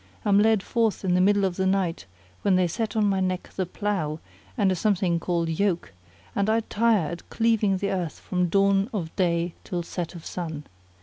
am 0.25 0.39
led 0.39 0.63
forth 0.63 1.05
in 1.05 1.13
the 1.13 1.21
middle 1.21 1.45
of 1.45 1.57
the 1.57 1.65
night, 1.67 2.07
when 2.41 2.55
they 2.55 2.65
set 2.65 2.95
on 2.95 3.05
my 3.05 3.19
neck 3.19 3.51
the 3.55 3.67
plough 3.67 4.19
and 4.57 4.71
a 4.71 4.75
something 4.75 5.19
called 5.19 5.47
Yoke; 5.47 5.93
and 6.35 6.49
I 6.49 6.61
tire 6.61 7.11
at 7.11 7.29
cleaving 7.29 7.77
the 7.77 7.91
earth 7.91 8.17
from 8.19 8.47
dawn 8.49 8.89
of 8.95 9.15
day 9.15 9.53
till 9.63 9.83
set 9.83 10.15
of 10.15 10.25
sun. 10.25 10.63